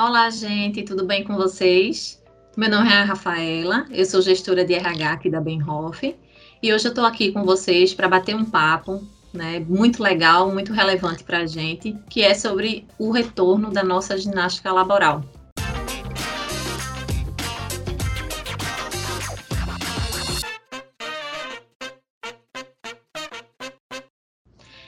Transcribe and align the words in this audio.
Olá, 0.00 0.30
gente, 0.30 0.84
tudo 0.84 1.04
bem 1.04 1.24
com 1.24 1.34
vocês? 1.34 2.22
Meu 2.56 2.70
nome 2.70 2.88
é 2.88 3.02
Rafaela, 3.02 3.84
eu 3.90 4.06
sou 4.06 4.22
gestora 4.22 4.64
de 4.64 4.72
RH 4.72 5.12
aqui 5.12 5.28
da 5.28 5.40
Benhoff 5.40 6.14
e 6.62 6.72
hoje 6.72 6.86
eu 6.86 6.90
estou 6.90 7.04
aqui 7.04 7.32
com 7.32 7.44
vocês 7.44 7.92
para 7.92 8.08
bater 8.08 8.36
um 8.36 8.44
papo 8.44 9.04
né, 9.34 9.58
muito 9.58 10.00
legal, 10.00 10.52
muito 10.52 10.72
relevante 10.72 11.24
para 11.24 11.38
a 11.38 11.46
gente, 11.46 11.96
que 12.08 12.22
é 12.22 12.32
sobre 12.32 12.86
o 12.96 13.10
retorno 13.10 13.72
da 13.72 13.82
nossa 13.82 14.16
ginástica 14.16 14.70
laboral. 14.70 15.24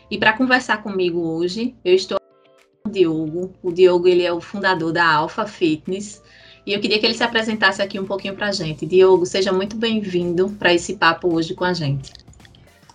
E 0.09 0.17
para 0.17 0.35
conversar 0.35 0.85
comigo 0.85 1.19
hoje, 1.19 1.75
eu 1.85 1.97
estou 1.97 2.20
Diogo. 2.89 3.53
O 3.63 3.73
Diogo 3.73 4.09
ele 4.09 4.23
é 4.23 4.33
o 4.33 4.41
fundador 4.41 4.93
da 4.93 5.07
Alpha 5.13 5.47
Fitness. 5.47 6.23
E 6.67 6.73
eu 6.73 6.81
queria 6.81 6.99
que 6.99 7.07
ele 7.07 7.15
se 7.15 7.23
apresentasse 7.23 7.81
aqui 7.83 7.99
um 7.99 8.05
pouquinho 8.05 8.35
para 8.35 8.49
a 8.49 8.53
gente. 8.53 8.87
Diogo, 8.87 9.27
seja 9.27 9.53
muito 9.53 9.77
bem-vindo 9.77 10.51
para 10.59 10.73
esse 10.73 10.95
papo 10.95 11.33
hoje 11.35 11.55
com 11.55 11.65
a 11.65 11.73
gente. 11.73 12.13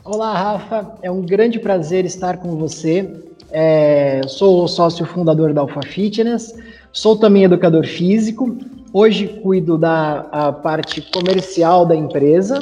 Olá, 0.03 0.33
Rafa. 0.33 0.95
É 1.01 1.09
um 1.09 1.21
grande 1.21 1.59
prazer 1.59 2.05
estar 2.05 2.37
com 2.37 2.55
você. 2.55 3.09
É, 3.51 4.21
sou 4.27 4.67
sócio 4.67 5.05
fundador 5.05 5.53
da 5.53 5.61
Alpha 5.61 5.81
Fitness, 5.81 6.53
sou 6.91 7.17
também 7.17 7.43
educador 7.43 7.85
físico. 7.85 8.57
Hoje 8.91 9.27
cuido 9.27 9.77
da 9.77 10.53
parte 10.63 11.01
comercial 11.01 11.85
da 11.85 11.95
empresa 11.95 12.59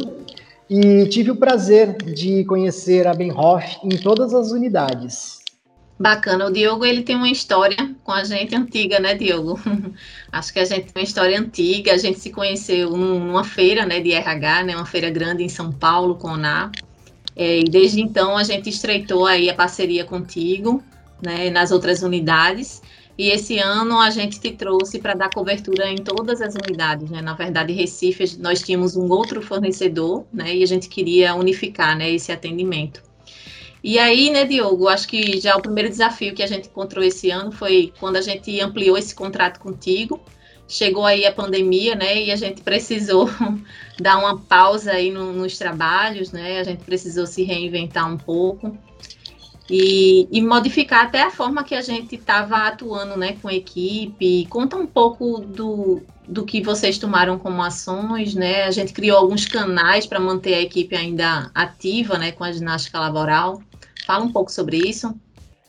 e 0.70 1.06
tive 1.08 1.32
o 1.32 1.36
prazer 1.36 1.98
de 1.98 2.44
conhecer 2.46 3.08
a 3.08 3.14
Benhoff 3.14 3.78
em 3.84 3.98
todas 3.98 4.34
as 4.34 4.52
unidades. 4.52 5.43
Bacana, 6.00 6.48
o 6.48 6.52
Diogo 6.52 6.86
ele 6.86 7.04
tem 7.04 7.16
uma 7.16 7.30
história 7.30 7.96
com 8.04 8.12
a 8.12 8.24
gente 8.24 8.56
antiga, 8.56 9.00
né, 9.00 9.16
Diogo? 9.16 9.60
Acho 10.32 10.52
que 10.52 10.60
a 10.60 10.66
gente 10.66 10.92
tem 10.92 11.02
uma 11.02 11.06
história 11.06 11.40
antiga, 11.40 11.94
a 11.94 11.98
gente 11.98 12.20
se 12.20 12.32
conheceu 12.32 12.92
numa 12.98 13.44
feira, 13.44 13.86
né, 13.86 14.00
de 14.00 14.12
RH, 14.12 14.64
né, 14.64 14.76
uma 14.76 14.86
feira 14.86 15.10
grande 15.10 15.44
em 15.44 15.50
São 15.50 15.72
Paulo, 15.72 16.16
com 16.16 16.30
a 16.30 16.72
é, 17.36 17.60
e 17.60 17.64
desde 17.64 18.02
então 18.02 18.38
a 18.38 18.44
gente 18.44 18.70
estreitou 18.70 19.26
aí 19.26 19.50
a 19.50 19.56
parceria 19.56 20.06
contigo, 20.06 20.84
né, 21.22 21.50
nas 21.50 21.72
outras 21.72 22.04
unidades, 22.04 22.82
e 23.18 23.30
esse 23.30 23.60
ano 23.60 24.00
a 24.00 24.10
gente 24.10 24.40
te 24.40 24.52
trouxe 24.52 25.00
para 25.00 25.14
dar 25.14 25.30
cobertura 25.30 25.90
em 25.90 25.98
todas 25.98 26.42
as 26.42 26.56
unidades, 26.56 27.12
né? 27.12 27.22
Na 27.22 27.36
verdade, 27.36 27.72
Recife, 27.72 28.38
nós 28.40 28.64
tínhamos 28.64 28.96
um 28.96 29.08
outro 29.08 29.40
fornecedor, 29.40 30.26
né? 30.34 30.56
E 30.56 30.64
a 30.64 30.66
gente 30.66 30.90
queria 30.90 31.36
unificar, 31.36 31.96
né, 31.96 32.10
esse 32.12 32.32
atendimento. 32.32 33.04
E 33.84 34.00
aí, 34.00 34.30
né, 34.30 34.46
Diogo, 34.46 34.88
acho 34.88 35.08
que 35.08 35.40
já 35.42 35.58
o 35.58 35.62
primeiro 35.62 35.90
desafio 35.90 36.34
que 36.34 36.42
a 36.42 36.48
gente 36.48 36.70
encontrou 36.70 37.04
esse 37.04 37.30
ano 37.30 37.52
foi 37.52 37.92
quando 38.00 38.16
a 38.16 38.22
gente 38.22 38.60
ampliou 38.62 38.98
esse 38.98 39.14
contrato 39.14 39.60
contigo. 39.60 40.22
Chegou 40.68 41.06
aí 41.06 41.26
a 41.26 41.34
pandemia, 41.34 41.94
né, 41.94 42.24
e 42.24 42.32
a 42.32 42.36
gente 42.38 42.62
precisou 42.62 43.30
dar 44.00 44.18
uma 44.18 44.38
pausa 44.38 44.94
aí 44.94 45.12
no, 45.12 45.34
nos 45.34 45.58
trabalhos, 45.58 46.32
né? 46.32 46.60
A 46.60 46.64
gente 46.64 46.84
precisou 46.86 47.28
se 47.28 47.44
reinventar 47.44 48.10
um 48.10 48.18
pouco 48.18 48.78
e, 49.70 50.28
e, 50.32 50.42
modificar 50.42 51.06
até 51.06 51.24
a 51.24 51.32
forma 51.32 51.64
que 51.64 51.74
a 51.74 51.82
gente 51.82 52.16
estava 52.16 52.68
atuando 52.68 53.18
né, 53.18 53.38
com 53.42 53.48
a 53.48 53.54
equipe. 53.54 54.46
Conta 54.50 54.76
um 54.76 54.86
pouco 54.86 55.40
do, 55.40 56.02
do 56.28 56.44
que 56.46 56.62
vocês 56.62 56.98
tomaram 56.98 57.40
como 57.40 57.64
ações, 57.64 58.34
né? 58.36 58.64
A 58.64 58.72
gente 58.72 58.92
criou 58.92 59.18
alguns 59.18 59.46
canais 59.46 60.06
para 60.06 60.20
manter 60.20 60.56
a 60.56 60.62
equipe 60.62 60.96
ainda 60.96 61.50
ativa 61.56 62.18
né, 62.18 62.32
com 62.32 62.44
a 62.44 62.52
ginástica 62.52 63.00
laboral. 63.00 63.62
Fala 64.06 64.26
um 64.26 64.32
pouco 64.32 64.52
sobre 64.52 64.78
isso. 64.78 65.14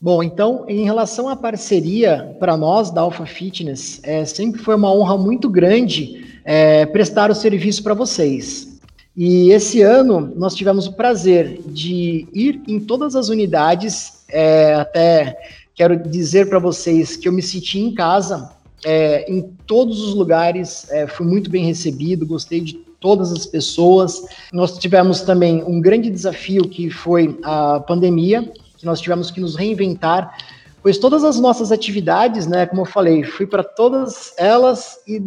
Bom, 0.01 0.23
então, 0.23 0.65
em 0.69 0.85
relação 0.85 1.29
à 1.29 1.37
parceria, 1.37 2.37
para 2.39 2.57
nós 2.57 2.91
da 2.91 3.01
Alpha 3.01 3.25
Fitness, 3.25 4.01
é, 4.03 4.25
sempre 4.25 4.61
foi 4.61 4.75
uma 4.75 4.93
honra 4.93 5.17
muito 5.17 5.49
grande 5.49 6.41
é, 6.45 6.85
prestar 6.85 7.31
o 7.31 7.35
serviço 7.35 7.83
para 7.83 7.95
vocês. 7.95 8.81
E 9.17 9.51
esse 9.51 9.81
ano 9.81 10.33
nós 10.37 10.55
tivemos 10.55 10.87
o 10.87 10.93
prazer 10.93 11.61
de 11.67 12.27
ir 12.35 12.61
em 12.67 12.81
todas 12.81 13.14
as 13.14 13.29
unidades, 13.29 14.25
é, 14.29 14.75
até 14.75 15.37
quero 15.75 15.97
dizer 15.97 16.48
para 16.48 16.58
vocês 16.58 17.17
que 17.17 17.29
eu 17.29 17.33
me 17.33 17.41
senti 17.41 17.79
em 17.79 17.95
casa, 17.95 18.51
é, 18.85 19.31
em 19.33 19.42
todos 19.67 20.03
os 20.03 20.14
lugares, 20.14 20.91
é, 20.91 21.07
fui 21.07 21.25
muito 21.25 21.48
bem 21.48 21.64
recebido, 21.64 22.27
gostei 22.27 22.61
de 22.61 22.75
todas 23.05 23.31
as 23.31 23.45
pessoas. 23.45 24.25
Nós 24.51 24.79
tivemos 24.79 25.20
também 25.20 25.63
um 25.63 25.79
grande 25.79 26.09
desafio 26.09 26.63
que 26.67 26.89
foi 26.89 27.39
a 27.42 27.79
pandemia, 27.81 28.51
que 28.79 28.87
nós 28.87 28.98
tivemos 28.98 29.31
que 29.31 29.42
nos 29.42 29.57
reinventar, 29.57 30.35
pois 30.83 30.97
todas 30.97 31.23
as 31.23 31.39
nossas 31.39 31.70
atividades, 31.70 32.47
né, 32.47 32.64
como 32.64 32.81
eu 32.81 32.87
falei, 32.87 33.23
fui 33.23 33.47
para 33.47 33.63
todas 33.63 34.33
elas 34.39 34.98
e 35.07 35.23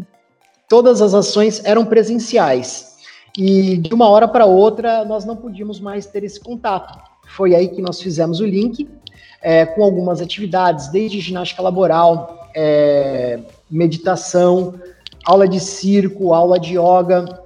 todas 0.68 1.04
as 1.04 1.14
ações 1.14 1.64
eram 1.64 1.86
presenciais. 1.86 2.98
E 3.38 3.78
de 3.78 3.94
uma 3.94 4.10
hora 4.10 4.28
para 4.28 4.48
outra, 4.48 5.06
nós 5.06 5.24
não 5.24 5.36
podíamos 5.36 5.80
mais 5.80 6.08
ter 6.08 6.24
esse 6.24 6.40
contato. 6.40 6.98
Foi 7.28 7.54
aí 7.54 7.68
que 7.68 7.80
nós 7.80 8.02
fizemos 8.02 8.40
o 8.40 8.46
link 8.48 8.90
é, 9.40 9.68
com 9.68 9.84
algumas 9.84 10.20
atividades, 10.20 10.88
desde 10.88 11.20
ginástica 11.20 11.62
laboral, 11.62 12.50
é, 12.56 13.40
meditação, 13.70 14.74
aula 15.24 15.48
de 15.48 15.60
circo, 15.60 16.34
aula 16.34 16.60
de 16.60 16.74
yoga. 16.74 17.46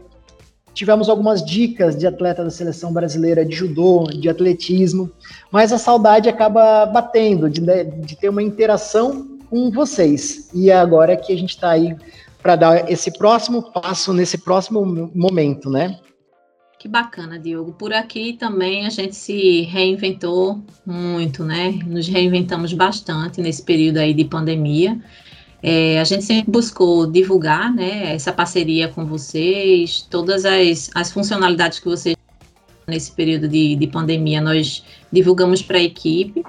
Tivemos 0.74 1.09
algumas 1.09 1.44
dicas 1.44 1.98
de 1.98 2.08
atleta 2.08 2.44
da 2.44 2.50
seleção 2.50 2.94
brasileira 2.94 3.46
de 3.46 3.56
judô, 3.56 4.06
de 4.06 4.30
atletismo, 4.30 5.12
mas 5.52 5.74
a 5.74 5.78
saudade 5.78 6.30
acaba 6.30 6.86
batendo 6.86 7.50
de, 7.50 7.62
de 7.62 8.16
ter 8.16 8.30
uma 8.30 8.42
interação 8.42 9.38
com 9.50 9.70
vocês. 9.70 10.50
E 10.54 10.72
agora 10.72 11.18
que 11.18 11.34
a 11.34 11.38
gente 11.38 11.52
está 11.52 11.72
aí 11.72 11.96
para 12.42 12.56
dar 12.56 12.92
esse 12.92 13.12
próximo 13.18 13.72
passo 13.72 14.14
nesse 14.14 14.38
próximo 14.38 15.12
momento, 15.14 15.70
né? 15.70 16.00
Que 16.80 16.88
bacana, 16.88 17.38
Diogo. 17.38 17.74
Por 17.74 17.94
aqui 17.94 18.34
também 18.34 18.88
a 18.88 18.90
gente 18.90 19.16
se 19.16 19.62
reinventou 19.64 20.59
muito, 20.84 21.44
né? 21.44 21.80
Nos 21.86 22.08
reinventamos 22.08 22.74
bastante 22.74 23.40
nesse 23.40 23.62
período 23.62 23.98
aí 23.98 24.16
de 24.16 24.26
pandemia. 24.26 25.00
É, 25.63 25.99
a 25.99 26.03
gente 26.03 26.23
sempre 26.23 26.51
buscou 26.51 27.05
divulgar, 27.05 27.73
né, 27.73 28.16
essa 28.16 28.33
parceria 28.33 28.88
com 28.88 29.05
vocês, 29.05 30.05
todas 30.09 30.44
as, 30.44 30.89
as 30.95 31.11
funcionalidades 31.11 31.79
que 31.79 31.85
vocês 31.85 32.16
nesse 32.88 33.11
período 33.11 33.47
de, 33.47 33.75
de 33.75 33.88
pandemia 33.88 34.41
nós 34.41 34.83
divulgamos 35.11 35.61
para 35.61 35.77
a 35.77 35.81
equipe. 35.81 36.44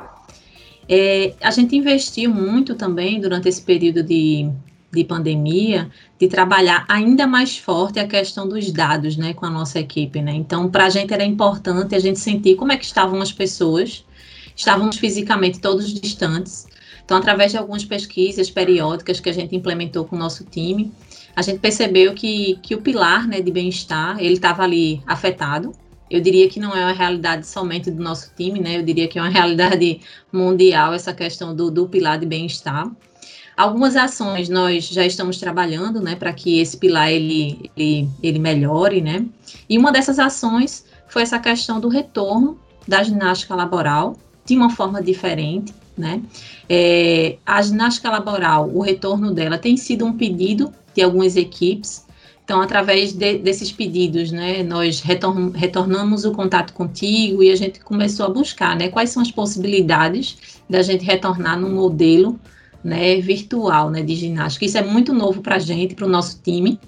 É, 0.88 1.34
a 1.40 1.50
gente 1.50 1.76
investiu 1.76 2.32
muito 2.34 2.74
também 2.74 3.20
durante 3.20 3.48
esse 3.48 3.62
período 3.62 4.02
de, 4.02 4.50
de 4.92 5.04
pandemia, 5.04 5.90
de 6.18 6.28
trabalhar 6.28 6.84
ainda 6.88 7.26
mais 7.26 7.56
forte 7.56 7.98
a 7.98 8.06
questão 8.06 8.48
dos 8.48 8.70
dados, 8.72 9.16
né, 9.16 9.32
com 9.32 9.46
a 9.46 9.50
nossa 9.50 9.78
equipe, 9.78 10.20
né? 10.20 10.32
Então, 10.32 10.68
para 10.68 10.86
a 10.86 10.90
gente 10.90 11.14
era 11.14 11.24
importante 11.24 11.94
a 11.94 11.98
gente 11.98 12.18
sentir 12.18 12.56
como 12.56 12.72
é 12.72 12.76
que 12.76 12.84
estavam 12.84 13.20
as 13.22 13.32
pessoas, 13.32 14.04
estávamos 14.56 14.96
fisicamente 14.96 15.60
todos 15.60 15.92
distantes. 15.92 16.66
Então, 17.12 17.20
através 17.20 17.52
de 17.52 17.58
algumas 17.58 17.84
pesquisas 17.84 18.50
periódicas 18.50 19.20
que 19.20 19.28
a 19.28 19.34
gente 19.34 19.54
implementou 19.54 20.06
com 20.06 20.16
o 20.16 20.18
nosso 20.18 20.44
time, 20.44 20.90
a 21.36 21.42
gente 21.42 21.58
percebeu 21.58 22.14
que, 22.14 22.58
que 22.62 22.74
o 22.74 22.80
pilar, 22.80 23.28
né, 23.28 23.42
de 23.42 23.50
bem-estar, 23.50 24.18
ele 24.18 24.32
estava 24.32 24.62
ali 24.62 25.02
afetado. 25.06 25.72
Eu 26.10 26.22
diria 26.22 26.48
que 26.48 26.58
não 26.58 26.74
é 26.74 26.80
uma 26.80 26.92
realidade 26.94 27.46
somente 27.46 27.90
do 27.90 28.02
nosso 28.02 28.32
time, 28.34 28.58
né? 28.58 28.78
Eu 28.78 28.82
diria 28.82 29.06
que 29.08 29.18
é 29.18 29.22
uma 29.22 29.28
realidade 29.28 30.00
mundial 30.32 30.94
essa 30.94 31.12
questão 31.12 31.54
do, 31.54 31.70
do 31.70 31.86
pilar 31.86 32.18
de 32.18 32.24
bem-estar. 32.24 32.90
Algumas 33.54 33.94
ações 33.94 34.48
nós 34.48 34.88
já 34.88 35.04
estamos 35.04 35.36
trabalhando, 35.36 36.00
né, 36.00 36.16
para 36.16 36.32
que 36.32 36.60
esse 36.60 36.78
pilar 36.78 37.12
ele, 37.12 37.70
ele, 37.76 38.08
ele 38.22 38.38
melhore, 38.38 39.02
né? 39.02 39.26
E 39.68 39.76
uma 39.76 39.92
dessas 39.92 40.18
ações 40.18 40.86
foi 41.08 41.20
essa 41.20 41.38
questão 41.38 41.78
do 41.78 41.88
retorno 41.88 42.58
da 42.88 43.02
ginástica 43.02 43.54
laboral 43.54 44.16
de 44.52 44.58
uma 44.58 44.70
forma 44.70 45.02
diferente, 45.02 45.74
né? 45.96 46.22
É, 46.68 47.36
a 47.44 47.60
ginástica 47.62 48.10
laboral, 48.10 48.70
o 48.72 48.80
retorno 48.80 49.32
dela 49.32 49.58
tem 49.58 49.76
sido 49.76 50.04
um 50.04 50.12
pedido 50.12 50.72
de 50.94 51.02
algumas 51.02 51.36
equipes. 51.36 52.06
Então, 52.44 52.60
através 52.60 53.12
de, 53.12 53.38
desses 53.38 53.70
pedidos, 53.70 54.30
né, 54.32 54.62
nós 54.62 55.00
retorn, 55.00 55.52
retornamos 55.54 56.24
o 56.24 56.32
contato 56.32 56.72
contigo 56.72 57.42
e 57.42 57.50
a 57.50 57.56
gente 57.56 57.80
começou 57.80 58.26
a 58.26 58.28
buscar, 58.28 58.76
né, 58.76 58.88
quais 58.88 59.10
são 59.10 59.22
as 59.22 59.30
possibilidades 59.30 60.36
da 60.68 60.82
gente 60.82 61.04
retornar 61.04 61.58
num 61.58 61.72
modelo 61.72 62.38
né, 62.82 63.20
virtual, 63.20 63.90
né, 63.90 64.02
de 64.02 64.14
ginástica. 64.16 64.64
Isso 64.64 64.76
é 64.76 64.82
muito 64.82 65.14
novo 65.14 65.40
para 65.40 65.56
a 65.56 65.58
gente, 65.60 65.94
para 65.94 66.04
o 66.04 66.10
nosso 66.10 66.40
time. 66.42 66.80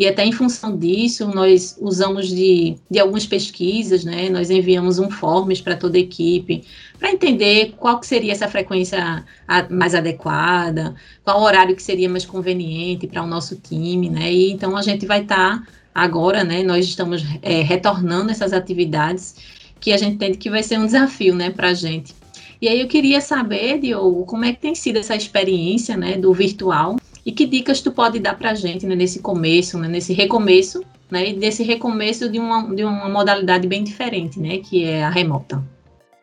E 0.00 0.08
até 0.08 0.24
em 0.24 0.32
função 0.32 0.78
disso, 0.78 1.28
nós 1.28 1.76
usamos 1.78 2.26
de, 2.28 2.74
de 2.90 2.98
algumas 2.98 3.26
pesquisas, 3.26 4.02
né? 4.02 4.30
Nós 4.30 4.48
enviamos 4.48 4.98
um 4.98 5.10
forms 5.10 5.60
para 5.60 5.76
toda 5.76 5.98
a 5.98 6.00
equipe 6.00 6.64
para 6.98 7.12
entender 7.12 7.74
qual 7.76 8.00
que 8.00 8.06
seria 8.06 8.32
essa 8.32 8.48
frequência 8.48 9.22
mais 9.68 9.94
adequada, 9.94 10.94
qual 11.22 11.42
horário 11.42 11.76
que 11.76 11.82
seria 11.82 12.08
mais 12.08 12.24
conveniente 12.24 13.06
para 13.06 13.22
o 13.22 13.26
nosso 13.26 13.56
time, 13.56 14.08
né? 14.08 14.32
E 14.32 14.50
então 14.50 14.74
a 14.74 14.80
gente 14.80 15.04
vai 15.04 15.20
estar 15.20 15.58
tá 15.58 15.66
agora, 15.94 16.42
né? 16.44 16.62
Nós 16.62 16.86
estamos 16.86 17.22
é, 17.42 17.60
retornando 17.60 18.30
essas 18.30 18.54
atividades 18.54 19.34
que 19.78 19.92
a 19.92 19.98
gente 19.98 20.14
entende 20.14 20.38
que 20.38 20.48
vai 20.48 20.62
ser 20.62 20.78
um 20.78 20.86
desafio, 20.86 21.34
né, 21.34 21.50
para 21.50 21.68
a 21.68 21.74
gente. 21.74 22.14
E 22.58 22.68
aí 22.68 22.80
eu 22.80 22.88
queria 22.88 23.20
saber, 23.20 23.78
Diogo, 23.78 24.24
como 24.24 24.46
é 24.46 24.52
que 24.54 24.60
tem 24.60 24.74
sido 24.74 24.98
essa 24.98 25.14
experiência, 25.14 25.94
né, 25.94 26.16
do 26.16 26.32
virtual 26.32 26.96
E 27.30 27.32
que 27.32 27.46
dicas 27.46 27.80
tu 27.80 27.92
pode 27.92 28.18
dar 28.18 28.36
para 28.36 28.50
a 28.50 28.54
gente 28.54 28.84
né, 28.84 28.96
nesse 28.96 29.20
começo, 29.20 29.78
né, 29.78 29.86
nesse 29.86 30.12
recomeço, 30.12 30.82
né, 31.08 31.28
e 31.28 31.32
desse 31.32 31.62
recomeço 31.62 32.28
de 32.28 32.40
uma, 32.40 32.74
de 32.74 32.82
uma 32.82 33.08
modalidade 33.08 33.68
bem 33.68 33.84
diferente, 33.84 34.40
né, 34.40 34.58
que 34.58 34.82
é 34.82 35.04
a 35.04 35.08
remota? 35.08 35.62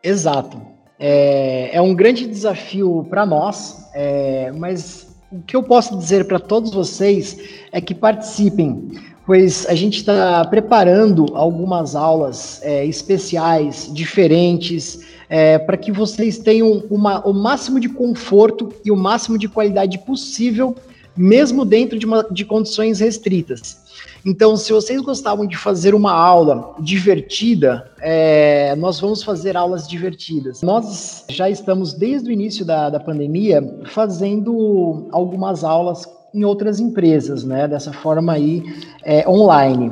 Exato. 0.04 0.62
É, 1.00 1.69
é 1.71 1.81
um 1.81 1.95
grande 1.95 2.27
desafio 2.27 3.07
para 3.09 3.25
nós, 3.25 3.88
é, 3.95 4.51
mas 4.51 5.15
o 5.31 5.42
que 5.44 5.56
eu 5.56 5.63
posso 5.63 5.98
dizer 5.98 6.27
para 6.27 6.39
todos 6.39 6.74
vocês 6.74 7.39
é 7.71 7.80
que 7.80 7.95
participem, 7.95 8.92
pois 9.25 9.65
a 9.68 9.75
gente 9.75 10.00
está 10.00 10.44
preparando 10.44 11.38
algumas 11.38 11.95
aulas 11.95 12.59
é, 12.63 12.86
especiais, 12.86 13.89
diferentes, 13.94 15.07
é, 15.30 15.57
para 15.57 15.77
que 15.77 15.89
vocês 15.89 16.38
tenham 16.38 16.83
uma, 16.89 17.25
o 17.25 17.33
máximo 17.33 17.80
de 17.80 17.88
conforto 17.88 18.74
e 18.83 18.92
o 18.92 18.98
máximo 18.98 19.38
de 19.38 19.48
qualidade 19.48 20.00
possível, 20.00 20.75
mesmo 21.18 21.66
dentro 21.66 21.98
de, 21.98 22.06
uma, 22.06 22.24
de 22.30 22.46
condições 22.46 23.00
restritas. 23.00 23.78
Então, 24.25 24.58
se 24.58 24.74
vocês 24.74 25.02
gostavam 25.02 25.48
de 25.48 25.58
fazer 25.58 25.96
uma 25.96 26.12
aula 26.12 26.75
divertida, 26.80 27.90
é, 28.02 28.75
nós 28.75 29.00
vamos 29.00 29.24
fazer 29.24 29.56
aulas 29.56 29.88
divertidas. 29.88 30.62
Nós 30.62 31.25
já 31.30 31.50
estamos, 31.50 31.94
desde 31.94 32.30
o 32.30 32.31
início 32.31 32.66
da, 32.66 32.90
da 32.90 33.00
pandemia, 33.00 33.62
fazendo 33.86 35.08
algumas 35.12 35.64
aulas 35.64 36.06
em 36.34 36.44
outras 36.44 36.80
empresas, 36.80 37.44
né? 37.44 37.68
Dessa 37.68 37.94
forma 37.94 38.34
aí, 38.34 38.64
é, 39.04 39.28
online. 39.28 39.92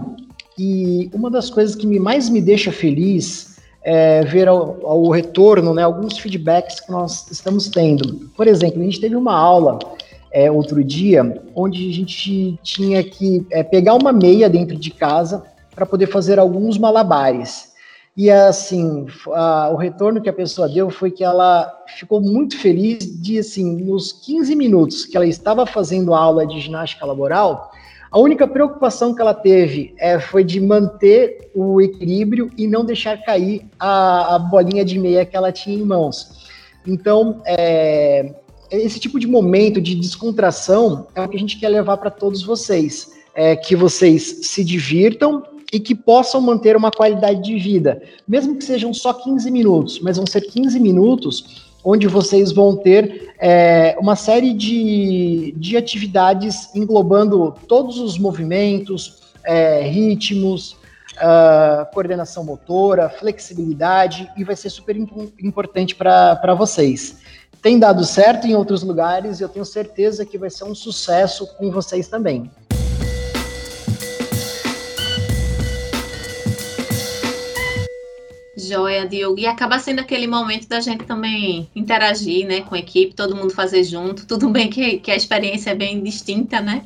E 0.57 1.10
uma 1.13 1.30
das 1.30 1.50
coisas 1.50 1.75
que 1.75 1.88
me, 1.88 2.00
mais 2.00 2.30
me 2.30 2.42
deixa 2.42 2.72
feliz 2.72 3.56
é 3.86 4.24
ver 4.24 4.50
o 4.50 5.12
retorno, 5.12 5.72
né, 5.72 5.83
alguns 5.83 6.18
feedbacks 6.18 6.80
que 6.80 6.92
nós 6.92 7.30
estamos 7.30 7.69
tendo. 7.69 8.31
Por 8.36 8.48
exemplo, 8.48 8.81
a 8.81 8.83
gente 8.83 9.00
teve 9.00 9.16
uma 9.16 9.36
aula 9.36 9.77
é, 10.36 10.52
outro 10.52 10.84
dia, 10.84 11.42
onde 11.56 11.90
a 11.90 11.94
gente 11.94 12.60
tinha 12.62 13.02
que 13.02 13.48
é, 13.50 13.64
pegar 13.64 13.94
uma 13.94 14.12
meia 14.12 14.50
dentro 14.50 14.76
de 14.76 14.92
casa 14.92 15.46
para 15.74 15.86
poder 15.86 16.08
fazer 16.08 16.38
alguns 16.38 16.78
malabares. 16.78 17.74
E 18.18 18.30
assim, 18.30 19.06
a, 19.32 19.70
o 19.70 19.78
retorno 19.78 20.22
que 20.22 20.28
a 20.28 20.34
pessoa 20.34 20.68
deu 20.68 20.90
foi 20.90 21.10
que 21.10 21.24
ela 21.24 21.72
ficou 21.98 22.20
muito 22.20 22.60
feliz 22.60 23.00
de, 23.22 23.40
assim, 23.40 23.78
nos 23.82 24.12
15 24.12 24.54
minutos 24.58 25.06
que 25.06 25.16
ela 25.16 25.26
estava 25.26 25.66
fazendo 25.66 26.14
a 26.14 26.20
aula 26.20 26.46
de 26.46 26.60
ginástica 26.60 27.06
laboral, 27.06 27.72
a 28.12 28.20
única 28.20 28.46
preocupação 28.46 29.16
que 29.16 29.22
ela 29.22 29.34
teve 29.34 29.96
é, 29.98 30.20
foi 30.20 30.44
de 30.44 30.60
manter 30.60 31.50
o 31.56 31.80
equilíbrio 31.80 32.52
e 32.58 32.68
não 32.68 32.84
deixar 32.84 33.24
cair 33.24 33.66
a, 33.80 34.36
a 34.36 34.40
bolinha 34.40 34.84
de 34.84 35.00
meia 35.00 35.26
que 35.26 35.36
ela 35.38 35.54
tinha 35.54 35.78
em 35.78 35.86
mãos. 35.86 36.46
Então, 36.86 37.42
é, 37.46 38.36
esse 38.71 39.00
tipo 39.00 39.19
de 39.19 39.27
momento 39.27 39.81
de 39.81 39.95
descontração 39.95 41.07
é 41.15 41.21
o 41.21 41.27
que 41.27 41.38
a 41.38 41.39
gente 41.39 41.59
quer 41.59 41.69
levar 41.69 41.97
para 41.97 42.09
todos 42.09 42.44
vocês. 42.44 43.13
É 43.33 43.56
que 43.56 43.75
vocês 43.75 44.39
se 44.44 44.63
divirtam 44.63 45.44
e 45.71 45.79
que 45.79 45.94
possam 45.94 46.39
manter 46.39 46.77
uma 46.77 46.91
qualidade 46.91 47.41
de 47.41 47.57
vida, 47.57 48.01
mesmo 48.27 48.56
que 48.56 48.63
sejam 48.63 48.94
só 48.94 49.13
15 49.13 49.51
minutos, 49.51 50.00
mas 50.00 50.15
vão 50.15 50.25
ser 50.25 50.41
15 50.41 50.79
minutos 50.79 51.65
onde 51.83 52.07
vocês 52.07 52.51
vão 52.51 52.75
ter 52.75 53.33
é, 53.38 53.95
uma 54.00 54.15
série 54.15 54.53
de, 54.53 55.53
de 55.57 55.77
atividades 55.77 56.73
englobando 56.73 57.53
todos 57.67 58.00
os 58.00 58.17
movimentos, 58.17 59.21
é, 59.44 59.81
ritmos, 59.81 60.77
uh, 61.15 61.85
coordenação 61.94 62.44
motora, 62.44 63.09
flexibilidade, 63.09 64.29
e 64.35 64.44
vai 64.44 64.56
ser 64.56 64.69
super 64.69 64.95
imp 64.95 65.12
importante 65.41 65.94
para 65.94 66.56
vocês 66.56 67.17
tem 67.65 67.79
dado 67.79 68.06
certo 68.06 68.45
em 68.45 68.53
outros 68.53 68.83
lugares 68.83 69.39
e 69.39 69.44
eu 69.44 69.50
tenho 69.50 69.65
certeza 69.65 70.23
que 70.23 70.38
vai 70.38 70.51
ser 70.51 70.65
um 70.65 70.75
sucesso 70.75 71.47
com 71.57 71.71
vocês 71.71 72.07
também. 72.07 72.47
Joia, 78.56 79.07
Diogo. 79.07 79.39
E 79.39 79.47
acaba 79.47 79.79
sendo 79.79 80.01
aquele 80.01 80.27
momento 80.27 80.67
da 80.67 80.79
gente 80.79 81.06
também 81.06 81.67
interagir 81.75 82.45
né, 82.45 82.62
com 82.62 82.75
a 82.75 82.77
equipe, 82.77 83.15
todo 83.15 83.35
mundo 83.35 83.51
fazer 83.51 83.83
junto. 83.83 84.27
Tudo 84.27 84.47
bem 84.47 84.69
que, 84.69 85.00
que 85.00 85.09
a 85.09 85.15
experiência 85.15 85.71
é 85.71 85.75
bem 85.75 86.03
distinta, 86.03 86.62
né? 86.62 86.85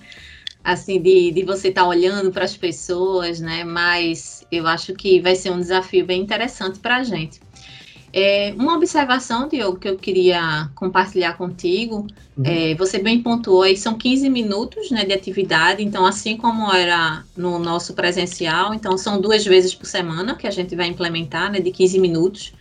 Assim, 0.63 1.01
de, 1.01 1.31
de 1.31 1.43
você 1.43 1.67
estar 1.67 1.81
tá 1.81 1.87
olhando 1.89 2.31
para 2.31 2.45
as 2.45 2.55
pessoas, 2.55 3.41
né? 3.41 3.65
Mas 3.65 4.45
eu 4.49 4.65
acho 4.65 4.93
que 4.93 5.19
vai 5.19 5.35
ser 5.35 5.51
um 5.51 5.59
desafio 5.59 6.05
bem 6.05 6.21
interessante 6.21 6.79
para 6.79 6.95
a 6.95 7.03
gente. 7.03 7.41
É, 8.11 8.53
uma 8.57 8.75
observação, 8.75 9.47
Diogo, 9.47 9.77
que 9.77 9.87
eu 9.87 9.97
queria 9.97 10.69
compartilhar 10.75 11.37
contigo, 11.37 12.07
uhum. 12.37 12.43
é, 12.43 12.73
você 12.75 12.97
bem 12.97 13.21
pontuou 13.21 13.61
aí, 13.61 13.77
são 13.77 13.95
15 13.95 14.29
minutos 14.29 14.89
né, 14.89 15.05
de 15.05 15.13
atividade, 15.13 15.83
então 15.83 16.05
assim 16.05 16.35
como 16.35 16.73
era 16.73 17.23
no 17.37 17.59
nosso 17.59 17.93
presencial, 17.93 18.73
então 18.73 18.97
são 18.97 19.21
duas 19.21 19.45
vezes 19.45 19.75
por 19.75 19.85
semana 19.85 20.35
que 20.35 20.47
a 20.47 20.51
gente 20.51 20.75
vai 20.75 20.87
implementar, 20.87 21.51
né, 21.51 21.59
de 21.59 21.71
15 21.71 21.99
minutos. 21.99 22.53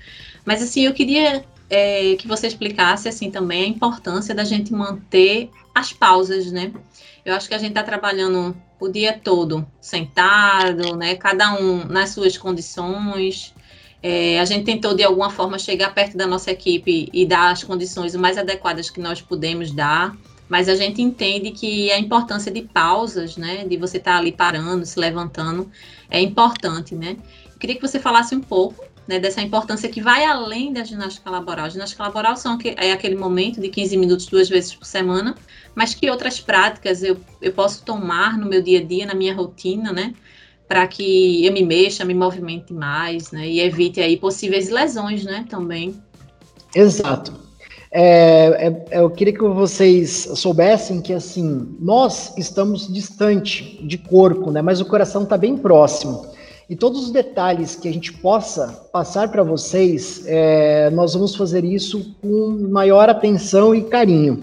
Mas 0.44 0.62
assim, 0.62 0.82
eu 0.82 0.92
queria 0.92 1.44
é, 1.70 2.14
que 2.16 2.28
você 2.28 2.46
explicasse 2.46 3.08
assim 3.08 3.30
também 3.30 3.64
a 3.64 3.68
importância 3.68 4.34
da 4.34 4.44
gente 4.44 4.72
manter 4.72 5.50
as 5.74 5.92
pausas, 5.92 6.50
né? 6.50 6.72
Eu 7.24 7.34
acho 7.34 7.48
que 7.48 7.54
a 7.54 7.58
gente 7.58 7.70
está 7.70 7.82
trabalhando 7.82 8.56
o 8.80 8.88
dia 8.88 9.12
todo 9.12 9.66
sentado, 9.80 10.96
né? 10.96 11.14
Cada 11.16 11.52
um 11.54 11.84
nas 11.84 12.10
suas 12.10 12.38
condições. 12.38 13.54
É, 14.02 14.38
a 14.38 14.44
gente 14.44 14.64
tentou, 14.64 14.94
de 14.94 15.02
alguma 15.02 15.30
forma, 15.30 15.58
chegar 15.58 15.92
perto 15.92 16.16
da 16.16 16.26
nossa 16.26 16.50
equipe 16.50 17.08
e 17.12 17.26
dar 17.26 17.50
as 17.50 17.64
condições 17.64 18.14
mais 18.14 18.38
adequadas 18.38 18.90
que 18.90 19.00
nós 19.00 19.20
pudemos 19.20 19.72
dar, 19.72 20.16
mas 20.48 20.68
a 20.68 20.74
gente 20.74 21.02
entende 21.02 21.50
que 21.50 21.90
a 21.90 21.98
importância 21.98 22.50
de 22.50 22.62
pausas, 22.62 23.36
né, 23.36 23.64
de 23.66 23.76
você 23.76 23.98
estar 23.98 24.12
tá 24.12 24.18
ali 24.18 24.32
parando, 24.32 24.86
se 24.86 24.98
levantando, 24.98 25.70
é 26.08 26.20
importante, 26.20 26.94
né? 26.94 27.16
Queria 27.58 27.76
que 27.76 27.82
você 27.82 27.98
falasse 27.98 28.34
um 28.34 28.40
pouco 28.40 28.84
né, 29.06 29.18
dessa 29.18 29.40
importância 29.40 29.88
que 29.88 30.00
vai 30.00 30.24
além 30.24 30.72
da 30.72 30.84
ginástica 30.84 31.28
laboral. 31.30 31.64
A 31.64 31.68
ginástica 31.70 32.02
laboral 32.02 32.36
são, 32.36 32.58
é 32.76 32.92
aquele 32.92 33.16
momento 33.16 33.60
de 33.60 33.68
15 33.68 33.96
minutos 33.96 34.26
duas 34.26 34.48
vezes 34.48 34.74
por 34.74 34.84
semana, 34.84 35.34
mas 35.74 35.94
que 35.94 36.08
outras 36.10 36.38
práticas 36.38 37.02
eu, 37.02 37.18
eu 37.42 37.52
posso 37.52 37.82
tomar 37.84 38.38
no 38.38 38.46
meu 38.46 38.62
dia 38.62 38.80
a 38.80 38.84
dia, 38.84 39.06
na 39.06 39.14
minha 39.14 39.34
rotina, 39.34 39.92
né? 39.92 40.14
Para 40.68 40.86
que 40.86 41.44
eu 41.46 41.52
me 41.52 41.64
mexa, 41.64 42.04
me 42.04 42.14
movimente 42.14 42.72
mais, 42.72 43.32
né? 43.32 43.48
E 43.48 43.60
evite 43.60 44.00
aí 44.00 44.16
possíveis 44.16 44.68
lesões, 44.68 45.24
né? 45.24 45.46
Também. 45.48 45.94
Exato. 46.74 47.32
É, 47.90 48.84
é, 48.90 49.00
eu 49.00 49.08
queria 49.10 49.32
que 49.32 49.42
vocês 49.42 50.28
soubessem 50.34 51.00
que 51.00 51.14
assim 51.14 51.74
nós 51.80 52.36
estamos 52.36 52.92
distante 52.92 53.80
de 53.86 53.96
corpo, 53.96 54.50
né? 54.50 54.60
Mas 54.60 54.78
o 54.80 54.84
coração 54.84 55.22
está 55.22 55.38
bem 55.38 55.56
próximo. 55.56 56.26
E 56.68 56.76
todos 56.76 57.04
os 57.04 57.10
detalhes 57.10 57.74
que 57.74 57.88
a 57.88 57.92
gente 57.92 58.12
possa 58.12 58.86
passar 58.92 59.30
para 59.30 59.42
vocês, 59.42 60.22
é, 60.26 60.90
nós 60.90 61.14
vamos 61.14 61.34
fazer 61.34 61.64
isso 61.64 62.14
com 62.20 62.68
maior 62.70 63.08
atenção 63.08 63.74
e 63.74 63.84
carinho. 63.84 64.42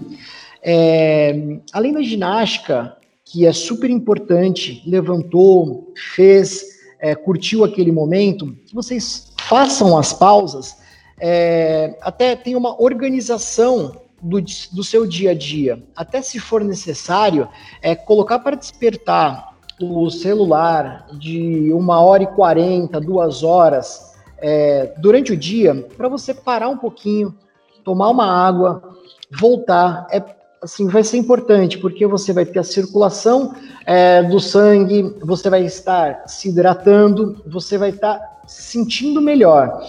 É, 0.60 1.58
além 1.72 1.92
da 1.92 2.02
ginástica, 2.02 2.95
que 3.28 3.44
é 3.44 3.52
super 3.52 3.90
importante, 3.90 4.84
levantou, 4.86 5.92
fez, 6.14 6.64
é, 7.00 7.12
curtiu 7.12 7.64
aquele 7.64 7.90
momento, 7.90 8.56
que 8.64 8.72
vocês 8.72 9.32
façam 9.40 9.98
as 9.98 10.12
pausas, 10.12 10.76
é, 11.20 11.98
até 12.00 12.36
tem 12.36 12.54
uma 12.54 12.80
organização 12.80 14.00
do, 14.22 14.40
do 14.40 14.84
seu 14.84 15.04
dia 15.04 15.32
a 15.32 15.34
dia. 15.34 15.82
Até 15.96 16.22
se 16.22 16.38
for 16.38 16.62
necessário, 16.62 17.48
é 17.82 17.96
colocar 17.96 18.38
para 18.38 18.54
despertar 18.54 19.56
o 19.80 20.08
celular 20.08 21.08
de 21.18 21.72
uma 21.72 22.00
hora 22.00 22.22
e 22.22 22.28
quarenta, 22.28 23.00
duas 23.00 23.42
horas 23.42 24.14
é, 24.38 24.94
durante 24.98 25.32
o 25.32 25.36
dia, 25.36 25.74
para 25.96 26.08
você 26.08 26.32
parar 26.32 26.68
um 26.68 26.78
pouquinho, 26.78 27.34
tomar 27.82 28.08
uma 28.08 28.26
água, 28.26 28.96
voltar. 29.32 30.06
É 30.10 30.35
assim, 30.66 30.88
vai 30.88 31.04
ser 31.04 31.16
importante, 31.16 31.78
porque 31.78 32.06
você 32.06 32.32
vai 32.32 32.44
ter 32.44 32.58
a 32.58 32.64
circulação 32.64 33.54
é, 33.86 34.22
do 34.22 34.40
sangue, 34.40 35.14
você 35.22 35.48
vai 35.48 35.64
estar 35.64 36.24
se 36.26 36.48
hidratando, 36.48 37.42
você 37.46 37.78
vai 37.78 37.90
estar 37.90 38.20
se 38.46 38.62
sentindo 38.72 39.20
melhor. 39.20 39.80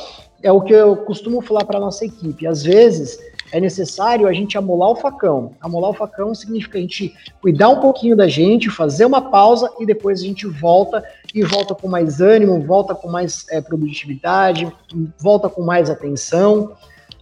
É 0.41 0.51
o 0.51 0.61
que 0.61 0.73
eu 0.73 0.95
costumo 0.95 1.41
falar 1.41 1.65
para 1.65 1.77
a 1.77 1.81
nossa 1.81 2.05
equipe. 2.05 2.45
Às 2.45 2.61
vezes 2.63 3.17
é 3.51 3.59
necessário 3.59 4.27
a 4.27 4.33
gente 4.33 4.55
amolar 4.55 4.91
o 4.91 4.95
facão. 4.95 5.53
Amolar 5.59 5.89
o 5.89 5.93
facão 5.95 6.35
significa 6.35 6.77
a 6.77 6.81
gente 6.81 7.11
cuidar 7.41 7.69
um 7.69 7.79
pouquinho 7.79 8.15
da 8.15 8.27
gente, 8.27 8.69
fazer 8.69 9.05
uma 9.05 9.21
pausa 9.21 9.71
e 9.79 9.85
depois 9.85 10.21
a 10.21 10.23
gente 10.23 10.45
volta 10.45 11.03
e 11.33 11.43
volta 11.43 11.73
com 11.73 11.87
mais 11.87 12.21
ânimo, 12.21 12.61
volta 12.61 12.93
com 12.93 13.07
mais 13.09 13.45
é, 13.49 13.59
produtividade, 13.61 14.71
volta 15.19 15.49
com 15.49 15.63
mais 15.63 15.89
atenção. 15.89 16.75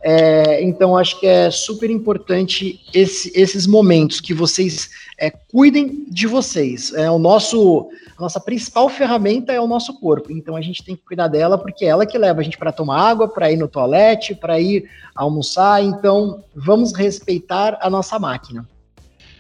É, 0.08 0.62
então, 0.62 0.96
acho 0.96 1.20
que 1.20 1.26
é 1.26 1.50
super 1.50 1.90
importante 1.90 2.80
esse, 2.94 3.32
esses 3.34 3.66
momentos 3.66 4.22
que 4.22 4.36
vocês 4.36 4.88
é, 5.18 5.32
cuidem 5.32 6.06
de 6.08 6.28
vocês. 6.28 6.94
É 6.94 7.10
o 7.10 7.18
nosso, 7.18 7.90
a 8.16 8.22
nossa 8.22 8.40
principal 8.40 8.88
ferramenta 8.88 9.52
é 9.52 9.60
o 9.60 9.66
nosso 9.66 10.00
corpo. 10.00 10.32
Então, 10.32 10.56
a 10.56 10.62
gente 10.62 10.84
tem 10.84 10.96
que 10.96 11.02
cuidar 11.04 11.28
dela 11.28 11.58
porque 11.58 11.86
é 11.86 11.88
ela 11.88 12.06
que 12.06 12.20
leva 12.20 12.42
a 12.42 12.44
gente 12.44 12.56
para 12.56 12.72
tomar 12.72 13.02
água, 13.02 13.28
para 13.28 13.52
ir 13.52 13.58
no 13.58 13.68
toalete, 13.68 14.36
para 14.36 14.60
ir 14.60 14.88
almoçar. 15.16 15.84
Então, 15.84 16.44
vamos 16.56 16.94
respeitar 16.94 17.80
a 17.82 17.90
nossa 17.90 18.20
máquina. 18.20 18.70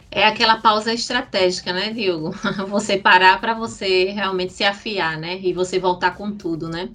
É 0.09 0.25
aquela 0.25 0.57
pausa 0.57 0.91
estratégica, 0.91 1.73
né, 1.73 1.91
Diogo? 1.91 2.33
Você 2.69 2.97
parar 2.97 3.39
para 3.39 3.53
você 3.53 4.05
realmente 4.05 4.53
se 4.53 4.63
afiar, 4.63 5.15
né? 5.15 5.39
E 5.43 5.53
você 5.53 5.77
voltar 5.77 6.15
com 6.15 6.31
tudo, 6.31 6.67
né? 6.67 6.89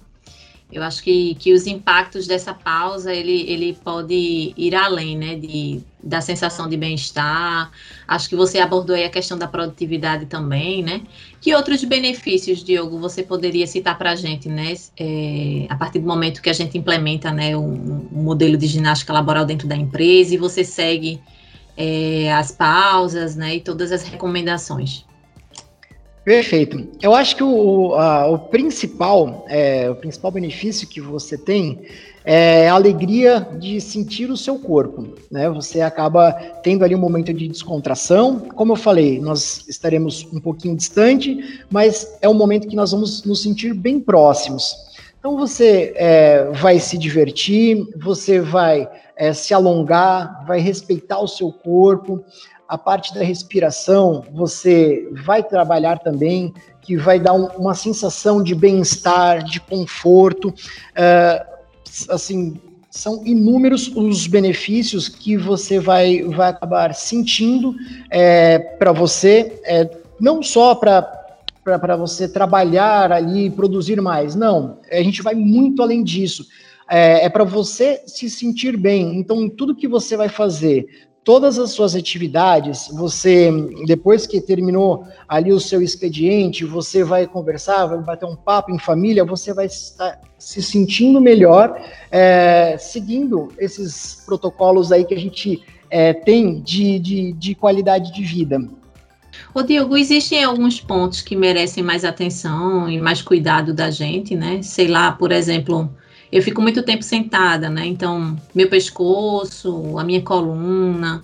Eu 0.71 0.83
acho 0.83 1.03
que, 1.03 1.35
que 1.35 1.53
os 1.53 1.67
impactos 1.67 2.25
dessa 2.25 2.53
pausa, 2.53 3.13
ele, 3.13 3.41
ele 3.51 3.77
pode 3.83 4.53
ir 4.55 4.73
além, 4.73 5.17
né, 5.17 5.35
de, 5.35 5.81
da 6.01 6.21
sensação 6.21 6.69
de 6.69 6.77
bem-estar. 6.77 7.69
Acho 8.07 8.29
que 8.29 8.35
você 8.35 8.59
abordou 8.59 8.95
aí 8.95 9.03
a 9.03 9.09
questão 9.09 9.37
da 9.37 9.47
produtividade 9.47 10.27
também, 10.27 10.81
né? 10.81 11.01
Que 11.41 11.53
outros 11.53 11.83
benefícios, 11.83 12.63
Diogo, 12.63 12.97
você 12.99 13.21
poderia 13.21 13.67
citar 13.67 13.97
para 13.97 14.11
a 14.11 14.15
gente, 14.15 14.47
né? 14.47 14.73
É, 14.97 15.65
a 15.69 15.75
partir 15.75 15.99
do 15.99 16.07
momento 16.07 16.41
que 16.41 16.49
a 16.49 16.53
gente 16.53 16.77
implementa, 16.77 17.31
né, 17.31 17.55
um, 17.57 18.07
um, 18.11 18.23
modelo 18.23 18.57
de 18.57 18.67
ginástica 18.67 19.11
laboral 19.11 19.45
dentro 19.45 19.67
da 19.67 19.75
empresa 19.75 20.33
e 20.33 20.37
você 20.37 20.63
segue 20.63 21.21
é, 21.75 22.31
as 22.33 22.51
pausas, 22.51 23.35
né, 23.35 23.55
e 23.55 23.59
todas 23.59 23.91
as 23.91 24.03
recomendações. 24.03 25.05
Perfeito. 26.23 26.87
Eu 27.01 27.15
acho 27.15 27.35
que 27.35 27.43
o, 27.43 27.95
a, 27.95 28.27
o 28.27 28.37
principal, 28.37 29.43
é, 29.49 29.89
o 29.89 29.95
principal 29.95 30.31
benefício 30.31 30.87
que 30.87 31.01
você 31.01 31.35
tem 31.35 31.81
é 32.23 32.69
a 32.69 32.75
alegria 32.75 33.47
de 33.59 33.81
sentir 33.81 34.29
o 34.29 34.37
seu 34.37 34.59
corpo, 34.59 35.15
né? 35.31 35.49
Você 35.49 35.81
acaba 35.81 36.31
tendo 36.61 36.85
ali 36.85 36.93
um 36.93 36.99
momento 36.99 37.33
de 37.33 37.47
descontração. 37.47 38.39
Como 38.39 38.73
eu 38.73 38.75
falei, 38.75 39.19
nós 39.19 39.67
estaremos 39.67 40.27
um 40.31 40.39
pouquinho 40.39 40.75
distante, 40.75 41.63
mas 41.71 42.15
é 42.21 42.29
um 42.29 42.35
momento 42.35 42.67
que 42.67 42.75
nós 42.75 42.91
vamos 42.91 43.23
nos 43.23 43.41
sentir 43.41 43.73
bem 43.73 43.99
próximos. 43.99 44.75
Então 45.17 45.35
você 45.35 45.93
é, 45.95 46.45
vai 46.51 46.79
se 46.79 46.97
divertir, 46.97 47.87
você 47.95 48.39
vai 48.39 48.87
é, 49.15 49.33
se 49.33 49.53
alongar, 49.53 50.45
vai 50.45 50.59
respeitar 50.59 51.19
o 51.19 51.27
seu 51.27 51.51
corpo, 51.51 52.23
a 52.71 52.77
parte 52.77 53.13
da 53.13 53.21
respiração 53.21 54.23
você 54.31 55.05
vai 55.25 55.43
trabalhar 55.43 55.99
também, 55.99 56.53
que 56.81 56.95
vai 56.95 57.19
dar 57.19 57.33
um, 57.33 57.47
uma 57.57 57.75
sensação 57.75 58.41
de 58.41 58.55
bem-estar, 58.55 59.43
de 59.43 59.59
conforto. 59.59 60.47
Uh, 60.47 61.45
assim, 62.07 62.57
são 62.89 63.27
inúmeros 63.27 63.91
os 63.93 64.25
benefícios 64.25 65.09
que 65.09 65.35
você 65.35 65.81
vai, 65.81 66.23
vai 66.23 66.49
acabar 66.49 66.95
sentindo 66.95 67.75
é, 68.09 68.57
para 68.57 68.93
você, 68.93 69.61
é, 69.65 69.89
não 70.17 70.41
só 70.41 70.73
para 70.73 71.19
para 71.63 71.95
você 71.95 72.27
trabalhar 72.27 73.11
ali, 73.11 73.49
produzir 73.51 74.01
mais. 74.01 74.33
Não, 74.33 74.79
a 74.89 75.03
gente 75.03 75.21
vai 75.21 75.35
muito 75.35 75.83
além 75.83 76.03
disso. 76.03 76.47
É, 76.89 77.25
é 77.25 77.29
para 77.29 77.43
você 77.43 78.01
se 78.07 78.31
sentir 78.31 78.75
bem. 78.75 79.17
Então, 79.19 79.47
tudo 79.47 79.75
que 79.75 79.87
você 79.87 80.17
vai 80.17 80.27
fazer, 80.27 80.87
todas 81.23 81.59
as 81.59 81.71
suas 81.71 81.95
atividades, 81.95 82.87
você, 82.91 83.51
depois 83.85 84.25
que 84.25 84.41
terminou 84.41 85.05
ali 85.27 85.53
o 85.53 85.59
seu 85.59 85.81
expediente, 85.81 86.65
você 86.65 87.03
vai 87.03 87.27
conversar, 87.27 87.85
vai 87.85 87.99
bater 87.99 88.25
um 88.25 88.35
papo 88.35 88.71
em 88.71 88.79
família, 88.79 89.23
você 89.23 89.53
vai 89.53 89.67
estar 89.67 90.19
se 90.37 90.61
sentindo 90.61 91.21
melhor, 91.21 91.79
é, 92.09 92.75
seguindo 92.79 93.49
esses 93.59 94.23
protocolos 94.25 94.91
aí 94.91 95.05
que 95.05 95.13
a 95.13 95.19
gente 95.19 95.63
é, 95.89 96.13
tem 96.13 96.59
de, 96.61 96.97
de, 96.97 97.33
de 97.33 97.55
qualidade 97.55 98.11
de 98.11 98.23
vida. 98.23 98.59
Ô 99.53 99.61
Diogo, 99.61 99.95
existem 99.95 100.43
alguns 100.43 100.79
pontos 100.79 101.21
que 101.21 101.35
merecem 101.35 101.83
mais 101.83 102.03
atenção 102.03 102.89
e 102.89 102.99
mais 102.99 103.21
cuidado 103.21 103.73
da 103.73 103.91
gente, 103.91 104.35
né? 104.35 104.61
Sei 104.61 104.87
lá, 104.87 105.11
por 105.11 105.31
exemplo, 105.31 105.89
eu 106.31 106.41
fico 106.41 106.61
muito 106.61 106.81
tempo 106.83 107.03
sentada, 107.03 107.69
né? 107.69 107.85
Então, 107.85 108.37
meu 108.55 108.69
pescoço, 108.69 109.97
a 109.97 110.03
minha 110.03 110.21
coluna, 110.21 111.23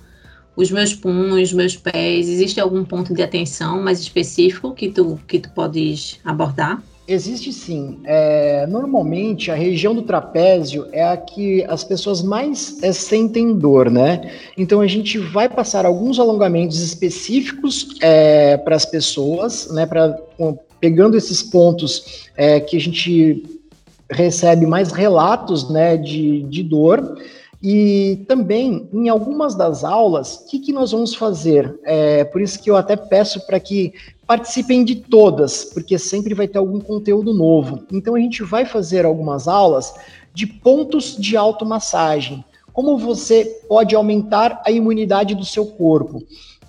os 0.56 0.72
meus 0.72 0.94
punhos, 0.94 1.54
meus 1.54 1.76
pés, 1.76 2.28
existe 2.28 2.60
algum 2.60 2.84
ponto 2.84 3.14
de 3.14 3.22
atenção 3.22 3.82
mais 3.82 4.00
específico 4.00 4.74
que 4.74 4.90
tu, 4.90 5.20
que 5.28 5.40
tu 5.40 5.50
podes 5.52 6.20
abordar? 6.26 6.82
Existe 7.08 7.54
sim. 7.54 8.00
É, 8.04 8.68
normalmente 8.68 9.50
a 9.50 9.56
região 9.56 9.96
do 9.96 10.02
trapézio 10.02 10.88
é 10.92 11.08
a 11.08 11.16
que 11.16 11.64
as 11.70 11.82
pessoas 11.82 12.22
mais 12.22 12.84
é, 12.84 12.92
sentem 12.92 13.58
dor, 13.58 13.90
né? 13.90 14.30
Então 14.58 14.82
a 14.82 14.88
gente 14.88 15.18
vai 15.18 15.48
passar 15.48 15.86
alguns 15.86 16.20
alongamentos 16.20 16.82
específicos 16.82 17.96
é, 18.02 18.58
para 18.58 18.76
as 18.76 18.86
pessoas, 18.86 19.72
né? 19.72 19.86
Para 19.86 20.18
pegando 20.82 21.16
esses 21.16 21.42
pontos 21.42 22.30
é, 22.36 22.60
que 22.60 22.76
a 22.76 22.80
gente 22.80 23.57
recebe 24.10 24.66
mais 24.66 24.92
relatos 24.92 25.70
né, 25.70 25.98
de, 25.98 26.44
de 26.44 26.64
dor. 26.64 27.18
E 27.62 28.24
também, 28.28 28.88
em 28.94 29.10
algumas 29.10 29.56
das 29.56 29.84
aulas, 29.84 30.36
o 30.36 30.48
que, 30.48 30.60
que 30.60 30.72
nós 30.72 30.92
vamos 30.92 31.16
fazer? 31.16 31.78
É, 31.84 32.24
por 32.24 32.40
isso 32.40 32.62
que 32.62 32.70
eu 32.70 32.76
até 32.76 32.96
peço 32.96 33.46
para 33.48 33.60
que 33.60 33.94
participem 34.28 34.84
de 34.84 34.96
todas, 34.96 35.66
porque 35.66 35.98
sempre 35.98 36.34
vai 36.36 36.48
ter 36.48 36.60
algum 36.60 36.80
conteúdo 36.80 37.34
novo. 37.34 37.84
Então, 37.92 38.14
a 38.14 38.20
gente 38.20 38.44
vai 38.44 38.66
fazer 38.66 39.06
algumas 39.06 39.48
aulas 39.48 39.94
de 40.34 40.46
pontos 40.46 41.16
de 41.18 41.36
automassagem. 41.36 42.46
Como 42.72 42.96
você 42.96 43.44
pode 43.68 43.96
aumentar 43.96 44.62
a 44.64 44.70
imunidade 44.70 45.34
do 45.34 45.44
seu 45.44 45.66
corpo? 45.66 46.22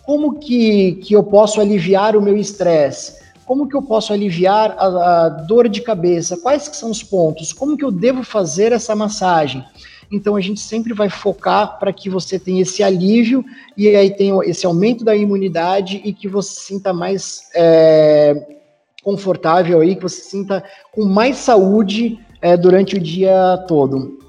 Como 0.07 0.39
que, 0.39 0.93
que 1.03 1.13
eu 1.13 1.23
posso 1.23 1.61
aliviar 1.61 2.17
o 2.17 2.23
meu 2.23 2.35
estresse? 2.35 3.19
Como 3.49 3.67
que 3.67 3.75
eu 3.75 3.81
posso 3.81 4.13
aliviar 4.13 4.77
a, 4.79 5.25
a 5.25 5.29
dor 5.31 5.71
de 5.71 5.81
cabeça? 5.81 6.37
Quais 6.37 6.69
que 6.69 6.77
são 6.77 6.91
os 6.91 7.03
pontos? 7.03 7.51
Como 7.51 7.79
que 7.79 7.85
eu 7.85 7.91
devo 7.91 8.23
fazer 8.23 8.73
essa 8.73 8.95
massagem? 8.95 9.65
Então 10.13 10.37
a 10.37 10.41
gente 10.43 10.61
sempre 10.61 10.93
vai 10.93 11.09
focar 11.09 11.79
para 11.79 11.91
que 11.91 12.11
você 12.11 12.39
tenha 12.39 12.61
esse 12.61 12.83
alívio 12.83 13.43
e 13.75 13.89
aí 13.89 14.11
tenha 14.11 14.39
esse 14.45 14.67
aumento 14.67 15.03
da 15.03 15.17
imunidade 15.17 15.99
e 16.05 16.13
que 16.13 16.29
você 16.29 16.61
sinta 16.61 16.93
mais 16.93 17.49
é, 17.55 18.59
confortável 19.03 19.81
aí, 19.81 19.97
que 19.97 20.03
você 20.03 20.21
sinta 20.21 20.63
com 20.93 21.07
mais 21.07 21.39
saúde 21.39 22.19
é, 22.43 22.55
durante 22.55 22.97
o 22.97 23.01
dia 23.01 23.65
todo. 23.67 24.28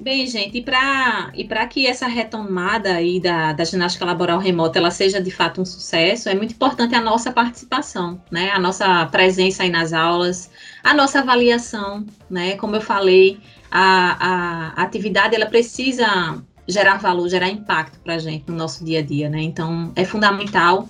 Bem, 0.00 0.26
gente, 0.26 0.56
e 0.56 0.62
para 0.62 1.30
e 1.34 1.66
que 1.68 1.86
essa 1.86 2.06
retomada 2.06 2.94
aí 2.94 3.20
da, 3.20 3.52
da 3.52 3.64
ginástica 3.64 4.06
laboral 4.06 4.38
remota 4.38 4.78
ela 4.78 4.90
seja 4.90 5.20
de 5.20 5.30
fato 5.30 5.60
um 5.60 5.64
sucesso, 5.64 6.30
é 6.30 6.34
muito 6.34 6.54
importante 6.54 6.94
a 6.94 7.02
nossa 7.02 7.30
participação, 7.30 8.18
né? 8.30 8.50
A 8.50 8.58
nossa 8.58 9.04
presença 9.06 9.62
aí 9.62 9.68
nas 9.68 9.92
aulas, 9.92 10.50
a 10.82 10.94
nossa 10.94 11.18
avaliação, 11.20 12.06
né? 12.30 12.56
Como 12.56 12.76
eu 12.76 12.80
falei, 12.80 13.40
a, 13.70 14.72
a, 14.78 14.82
atividade 14.82 15.34
ela 15.34 15.44
precisa 15.44 16.42
gerar 16.66 16.96
valor, 16.96 17.28
gerar 17.28 17.50
impacto 17.50 18.00
para 18.00 18.14
a 18.14 18.18
gente 18.18 18.44
no 18.48 18.56
nosso 18.56 18.82
dia 18.82 19.00
a 19.00 19.02
dia, 19.02 19.28
né? 19.28 19.42
Então, 19.42 19.92
é 19.94 20.04
fundamental 20.06 20.88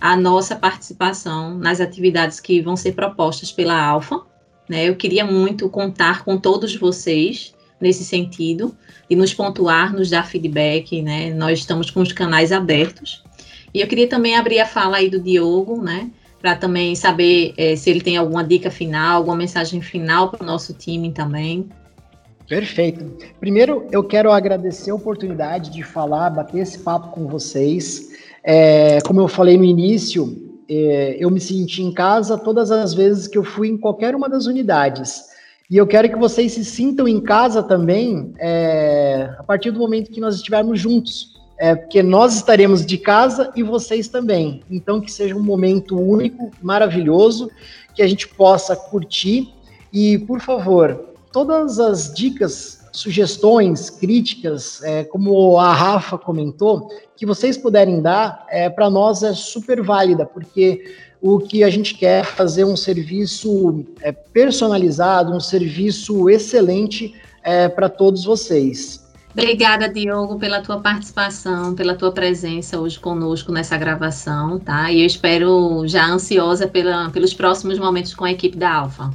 a 0.00 0.16
nossa 0.16 0.56
participação 0.56 1.56
nas 1.56 1.80
atividades 1.80 2.40
que 2.40 2.60
vão 2.60 2.76
ser 2.76 2.92
propostas 2.92 3.52
pela 3.52 3.80
Alfa, 3.80 4.20
né? 4.68 4.88
Eu 4.88 4.96
queria 4.96 5.24
muito 5.24 5.70
contar 5.70 6.24
com 6.24 6.36
todos 6.36 6.74
vocês, 6.74 7.54
nesse 7.80 8.04
sentido, 8.04 8.76
de 9.08 9.16
nos 9.16 9.32
pontuar, 9.32 9.92
nos 9.92 10.10
dar 10.10 10.26
feedback, 10.26 11.00
né? 11.02 11.32
Nós 11.32 11.60
estamos 11.60 11.90
com 11.90 12.00
os 12.00 12.12
canais 12.12 12.52
abertos. 12.52 13.22
E 13.72 13.80
eu 13.80 13.86
queria 13.86 14.08
também 14.08 14.36
abrir 14.36 14.60
a 14.60 14.66
fala 14.66 14.96
aí 14.96 15.08
do 15.08 15.20
Diogo, 15.20 15.82
né? 15.82 16.10
Para 16.40 16.54
também 16.54 16.94
saber 16.94 17.52
é, 17.56 17.74
se 17.76 17.90
ele 17.90 18.00
tem 18.00 18.16
alguma 18.16 18.44
dica 18.44 18.70
final, 18.70 19.16
alguma 19.16 19.36
mensagem 19.36 19.80
final 19.80 20.30
para 20.30 20.42
o 20.42 20.46
nosso 20.46 20.72
time 20.72 21.12
também. 21.12 21.68
Perfeito. 22.48 23.04
Primeiro, 23.38 23.86
eu 23.92 24.02
quero 24.02 24.32
agradecer 24.32 24.90
a 24.90 24.94
oportunidade 24.94 25.70
de 25.70 25.82
falar, 25.82 26.30
bater 26.30 26.60
esse 26.60 26.78
papo 26.78 27.08
com 27.08 27.26
vocês. 27.26 28.08
É, 28.42 29.00
como 29.02 29.20
eu 29.20 29.28
falei 29.28 29.58
no 29.58 29.64
início, 29.64 30.56
é, 30.68 31.16
eu 31.18 31.30
me 31.30 31.40
senti 31.40 31.82
em 31.82 31.92
casa 31.92 32.38
todas 32.38 32.70
as 32.70 32.94
vezes 32.94 33.28
que 33.28 33.36
eu 33.36 33.44
fui 33.44 33.68
em 33.68 33.76
qualquer 33.76 34.14
uma 34.14 34.28
das 34.28 34.46
unidades. 34.46 35.24
E 35.70 35.76
eu 35.76 35.86
quero 35.86 36.08
que 36.08 36.16
vocês 36.16 36.52
se 36.52 36.64
sintam 36.64 37.06
em 37.06 37.20
casa 37.20 37.62
também 37.62 38.32
é, 38.38 39.34
a 39.38 39.42
partir 39.42 39.70
do 39.70 39.78
momento 39.78 40.10
que 40.10 40.20
nós 40.20 40.36
estivermos 40.36 40.80
juntos. 40.80 41.36
É, 41.60 41.74
porque 41.74 42.02
nós 42.02 42.36
estaremos 42.36 42.86
de 42.86 42.96
casa 42.96 43.52
e 43.54 43.62
vocês 43.62 44.08
também. 44.08 44.62
Então, 44.70 45.00
que 45.00 45.12
seja 45.12 45.34
um 45.34 45.42
momento 45.42 45.98
único, 45.98 46.50
maravilhoso, 46.62 47.50
que 47.94 48.00
a 48.00 48.06
gente 48.06 48.28
possa 48.28 48.74
curtir. 48.74 49.52
E, 49.92 50.18
por 50.18 50.40
favor, 50.40 51.04
todas 51.32 51.78
as 51.78 52.14
dicas, 52.14 52.77
sugestões, 52.92 53.90
críticas, 53.90 54.82
é, 54.82 55.04
como 55.04 55.58
a 55.58 55.72
Rafa 55.72 56.18
comentou, 56.18 56.90
que 57.16 57.26
vocês 57.26 57.56
puderem 57.56 58.00
dar, 58.00 58.46
é, 58.48 58.68
para 58.70 58.88
nós 58.88 59.22
é 59.22 59.32
super 59.34 59.82
válida, 59.82 60.24
porque 60.24 60.94
o 61.20 61.38
que 61.38 61.64
a 61.64 61.70
gente 61.70 61.94
quer 61.94 62.20
é 62.20 62.24
fazer 62.24 62.64
um 62.64 62.76
serviço 62.76 63.84
é, 64.00 64.12
personalizado, 64.12 65.32
um 65.32 65.40
serviço 65.40 66.30
excelente 66.30 67.14
é, 67.42 67.68
para 67.68 67.88
todos 67.88 68.24
vocês. 68.24 69.06
Obrigada, 69.32 69.88
Diogo, 69.88 70.38
pela 70.38 70.60
tua 70.62 70.80
participação, 70.80 71.74
pela 71.74 71.94
tua 71.94 72.10
presença 72.10 72.80
hoje 72.80 72.98
conosco 72.98 73.52
nessa 73.52 73.76
gravação, 73.76 74.58
tá? 74.58 74.90
E 74.90 75.00
eu 75.00 75.06
espero 75.06 75.86
já 75.86 76.06
ansiosa 76.06 76.66
pela, 76.66 77.10
pelos 77.10 77.34
próximos 77.34 77.78
momentos 77.78 78.14
com 78.14 78.24
a 78.24 78.32
equipe 78.32 78.56
da 78.56 78.72
Alfa. 78.72 79.12